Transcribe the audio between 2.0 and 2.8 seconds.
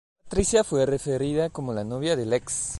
de Lex.